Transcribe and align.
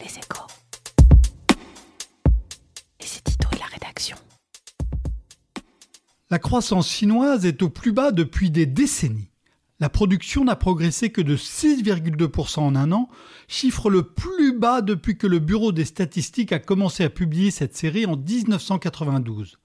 Les 0.00 0.06
échos. 0.06 0.46
Et 3.00 3.04
c'est 3.04 3.24
Tito 3.24 3.48
et 3.52 3.58
la 3.58 3.66
rédaction. 3.66 4.16
La 6.30 6.38
croissance 6.38 6.90
chinoise 6.90 7.46
est 7.46 7.62
au 7.62 7.68
plus 7.68 7.92
bas 7.92 8.12
depuis 8.12 8.50
des 8.50 8.66
décennies. 8.66 9.30
La 9.80 9.88
production 9.88 10.44
n'a 10.44 10.56
progressé 10.56 11.10
que 11.10 11.20
de 11.20 11.36
6,2% 11.36 12.60
en 12.60 12.74
un 12.74 12.92
an, 12.92 13.08
chiffre 13.46 13.90
le 13.90 14.02
plus 14.02 14.58
bas 14.58 14.82
depuis 14.82 15.16
que 15.16 15.26
le 15.26 15.38
Bureau 15.38 15.72
des 15.72 15.84
statistiques 15.84 16.52
a 16.52 16.58
commencé 16.58 17.04
à 17.04 17.10
publier 17.10 17.50
cette 17.50 17.76
série 17.76 18.06
en 18.06 18.16
1992. 18.16 19.58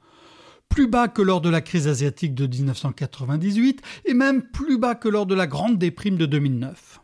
Plus 0.70 0.88
bas 0.88 1.08
que 1.08 1.22
lors 1.22 1.42
de 1.42 1.50
la 1.50 1.62
crise 1.62 1.88
asiatique 1.88 2.36
de 2.36 2.48
1998 2.48 3.82
et 4.06 4.14
même 4.14 4.44
plus 4.44 4.78
bas 4.78 4.96
que 4.96 5.10
lors 5.10 5.26
de 5.26 5.36
la 5.36 5.48
grande 5.48 5.78
déprime 5.78 6.18
de 6.18 6.26
2009. 6.26 7.02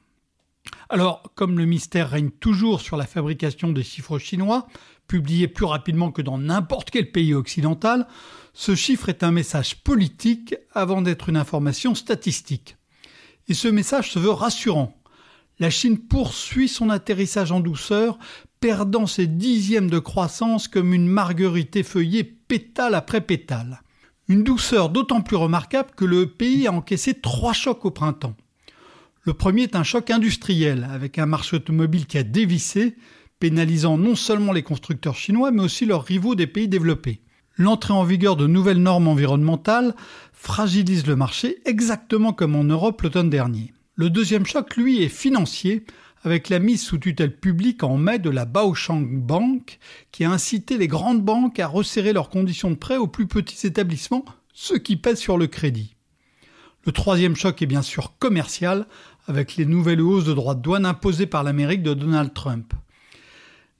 Alors, 0.91 1.21
comme 1.35 1.59
le 1.59 1.65
mystère 1.65 2.09
règne 2.09 2.31
toujours 2.31 2.81
sur 2.81 2.97
la 2.97 3.05
fabrication 3.05 3.71
des 3.71 3.83
chiffres 3.83 4.17
chinois, 4.17 4.67
publiés 5.07 5.47
plus 5.47 5.65
rapidement 5.65 6.11
que 6.11 6.23
dans 6.23 6.39
n'importe 6.39 6.89
quel 6.89 7.11
pays 7.11 7.35
occidental, 7.35 8.07
ce 8.53 8.73
chiffre 8.73 9.07
est 9.09 9.21
un 9.21 9.31
message 9.31 9.83
politique 9.83 10.55
avant 10.73 11.03
d'être 11.03 11.29
une 11.29 11.37
information 11.37 11.93
statistique. 11.93 12.75
Et 13.47 13.53
ce 13.53 13.67
message 13.67 14.11
se 14.11 14.17
veut 14.17 14.31
rassurant. 14.31 14.99
La 15.59 15.69
Chine 15.69 15.99
poursuit 15.99 16.67
son 16.67 16.89
atterrissage 16.89 17.51
en 17.51 17.59
douceur, 17.59 18.17
perdant 18.59 19.05
ses 19.05 19.27
dixièmes 19.27 19.91
de 19.91 19.99
croissance 19.99 20.67
comme 20.67 20.93
une 20.93 21.07
marguerite 21.07 21.75
effeuillée 21.75 22.23
pétale 22.23 22.95
après 22.95 23.21
pétale. 23.21 23.83
Une 24.27 24.43
douceur 24.43 24.89
d'autant 24.89 25.21
plus 25.21 25.37
remarquable 25.37 25.91
que 25.95 26.05
le 26.05 26.27
pays 26.27 26.65
a 26.65 26.71
encaissé 26.71 27.13
trois 27.13 27.53
chocs 27.53 27.85
au 27.85 27.91
printemps. 27.91 28.35
Le 29.23 29.33
premier 29.33 29.63
est 29.63 29.75
un 29.75 29.83
choc 29.83 30.09
industriel, 30.11 30.87
avec 30.91 31.19
un 31.19 31.25
marché 31.25 31.57
automobile 31.57 32.05
qui 32.05 32.17
a 32.17 32.23
dévissé, 32.23 32.95
pénalisant 33.39 33.97
non 33.97 34.15
seulement 34.15 34.53
les 34.53 34.63
constructeurs 34.63 35.15
chinois, 35.15 35.51
mais 35.51 35.63
aussi 35.63 35.85
leurs 35.85 36.03
rivaux 36.03 36.35
des 36.35 36.47
pays 36.47 36.67
développés. 36.67 37.21
L'entrée 37.57 37.93
en 37.93 38.05
vigueur 38.05 38.37
de 38.37 38.47
nouvelles 38.47 38.81
normes 38.81 39.09
environnementales 39.09 39.93
fragilise 40.31 41.05
le 41.05 41.17
marché 41.17 41.57
exactement 41.65 42.31
comme 42.31 42.55
en 42.55 42.63
Europe 42.63 43.01
l'automne 43.01 43.29
dernier. 43.29 43.73
Le 43.95 44.09
deuxième 44.09 44.45
choc, 44.45 44.77
lui, 44.77 45.03
est 45.03 45.09
financier, 45.09 45.83
avec 46.23 46.47
la 46.47 46.59
mise 46.59 46.81
sous 46.81 46.97
tutelle 46.97 47.37
publique 47.37 47.83
en 47.83 47.97
mai 47.97 48.19
de 48.19 48.29
la 48.29 48.45
Baochang 48.45 49.05
Bank, 49.05 49.79
qui 50.13 50.23
a 50.23 50.31
incité 50.31 50.77
les 50.77 50.87
grandes 50.87 51.21
banques 51.21 51.59
à 51.59 51.67
resserrer 51.67 52.13
leurs 52.13 52.29
conditions 52.29 52.71
de 52.71 52.75
prêt 52.75 52.97
aux 52.97 53.07
plus 53.07 53.27
petits 53.27 53.67
établissements, 53.67 54.23
ce 54.53 54.75
qui 54.75 54.95
pèse 54.95 55.19
sur 55.19 55.37
le 55.37 55.47
crédit. 55.47 55.97
Le 56.89 56.93
troisième 56.93 57.35
choc 57.35 57.61
est 57.61 57.67
bien 57.67 57.83
sûr 57.83 58.17
commercial, 58.17 58.87
avec 59.27 59.57
les 59.57 59.67
nouvelles 59.67 60.01
hausses 60.01 60.25
de 60.25 60.33
droits 60.33 60.55
de 60.55 60.61
douane 60.63 60.87
imposées 60.87 61.27
par 61.27 61.43
l'Amérique 61.43 61.83
de 61.83 61.93
Donald 61.93 62.33
Trump. 62.33 62.73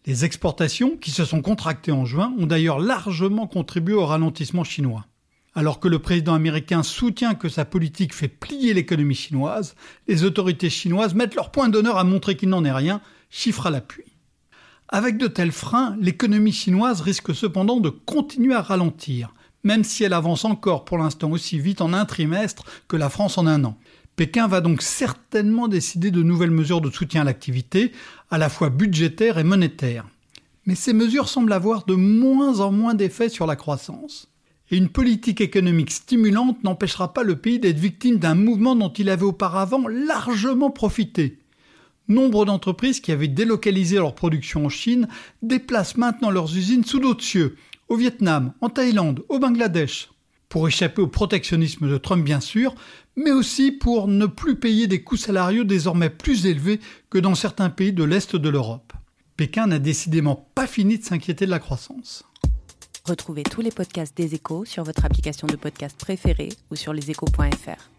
Les 0.06 0.26
exportations, 0.26 0.96
qui 0.96 1.10
se 1.10 1.26
sont 1.26 1.42
contractées 1.42 1.92
en 1.92 2.06
juin, 2.06 2.36
ont 2.38 2.46
d'ailleurs 2.46 2.78
largement 2.78 3.48
contribué 3.48 3.96
au 3.96 4.06
ralentissement 4.06 4.64
chinois. 4.64 5.08
Alors 5.56 5.80
que 5.80 5.88
le 5.88 5.98
président 5.98 6.36
américain 6.36 6.84
soutient 6.84 7.34
que 7.34 7.50
sa 7.50 7.66
politique 7.66 8.14
fait 8.14 8.28
plier 8.28 8.76
l'économie 8.76 9.16
chinoise, 9.16 9.74
les 10.08 10.24
autorités 10.24 10.70
chinoises 10.70 11.16
mettent 11.16 11.34
leur 11.34 11.50
point 11.50 11.70
d'honneur 11.70 11.98
à 11.98 12.04
montrer 12.04 12.38
qu'il 12.38 12.50
n'en 12.50 12.64
est 12.64 12.72
rien, 12.72 13.02
chiffre 13.32 13.66
à 13.66 13.72
l'appui. 13.72 14.04
Avec 14.88 15.18
de 15.18 15.26
tels 15.26 15.52
freins, 15.52 15.98
l'économie 16.00 16.54
chinoise 16.54 17.02
risque 17.02 17.34
cependant 17.34 17.80
de 17.80 17.90
continuer 17.90 18.54
à 18.54 18.62
ralentir, 18.62 19.34
même 19.64 19.84
si 19.84 20.04
elle 20.04 20.14
avance 20.14 20.46
encore 20.46 20.86
pour 20.86 20.98
l'instant 20.98 21.32
aussi 21.32 21.60
vite 21.60 21.82
en 21.82 21.94
un 21.94 22.06
trimestre 22.06 22.64
que 22.88 22.98
la 22.98 23.10
France 23.10 23.38
en 23.38 23.48
un 23.48 23.64
an. 23.64 23.78
Pékin 24.16 24.48
va 24.48 24.60
donc 24.60 24.82
certainement 24.82 25.68
décider 25.68 26.12
de 26.12 26.24
nouvelles 26.24 26.52
mesures 26.52 26.82
de 26.82 26.92
soutien 26.92 27.22
à 27.22 27.24
l'activité, 27.24 27.94
à 28.30 28.38
la 28.38 28.50
fois 28.50 28.70
budgétaires 28.70 29.38
et 29.38 29.44
monétaires. 29.44 30.06
Mais 30.66 30.76
ces 30.76 30.94
mesures 30.94 31.30
semblent 31.30 31.54
avoir 31.54 31.86
de 31.86 31.96
moins 31.96 32.60
en 32.60 32.72
moins 32.72 32.96
d'effet 32.96 33.30
sur 33.30 33.48
la 33.48 33.56
croissance. 33.56 34.30
Et 34.72 34.78
une 34.78 34.90
politique 34.90 35.42
économique 35.42 35.92
stimulante 35.92 36.64
n'empêchera 36.64 37.14
pas 37.14 37.24
le 37.24 37.38
pays 37.38 37.60
d'être 37.60 37.80
victime 37.80 38.18
d'un 38.18 38.36
mouvement 38.36 38.76
dont 38.76 38.92
il 38.92 39.10
avait 39.10 39.24
auparavant 39.24 39.88
largement 39.88 40.70
profité. 40.70 41.40
Nombre 42.10 42.44
d'entreprises 42.44 43.00
qui 43.00 43.12
avaient 43.12 43.28
délocalisé 43.28 43.96
leur 43.98 44.16
production 44.16 44.66
en 44.66 44.70
Chine 44.70 45.08
déplacent 45.42 45.98
maintenant 45.98 46.32
leurs 46.32 46.56
usines 46.58 46.84
sous 46.84 47.00
d'autres 47.00 47.24
cieux, 47.24 47.56
au 47.90 47.96
Vietnam, 47.96 48.54
en 48.62 48.70
Thaïlande, 48.70 49.24
au 49.30 49.40
Bangladesh, 49.40 50.10
pour 50.48 50.68
échapper 50.68 51.02
au 51.02 51.08
protectionnisme 51.08 51.90
de 51.90 51.98
Trump 51.98 52.24
bien 52.24 52.40
sûr, 52.40 52.74
mais 53.16 53.32
aussi 53.32 53.72
pour 53.72 54.08
ne 54.08 54.26
plus 54.26 54.56
payer 54.56 54.88
des 54.88 55.04
coûts 55.04 55.18
salariaux 55.18 55.64
désormais 55.64 56.10
plus 56.10 56.46
élevés 56.46 56.80
que 57.10 57.18
dans 57.18 57.36
certains 57.36 57.70
pays 57.70 57.94
de 57.94 58.04
l'Est 58.04 58.36
de 58.36 58.50
l'Europe. 58.50 58.94
Pékin 59.38 59.68
n'a 59.68 59.80
décidément 59.80 60.50
pas 60.56 60.68
fini 60.68 60.98
de 60.98 61.04
s'inquiéter 61.04 61.46
de 61.46 61.52
la 61.52 61.60
croissance. 61.60 62.24
Retrouvez 63.06 63.44
tous 63.44 63.62
les 63.62 63.72
podcasts 63.72 64.16
des 64.16 64.36
échos 64.36 64.66
sur 64.66 64.84
votre 64.84 65.06
application 65.06 65.48
de 65.48 65.56
podcast 65.56 65.98
préférée 66.00 66.50
ou 66.72 66.76
sur 66.76 66.94
leséchos.fr. 66.94 67.99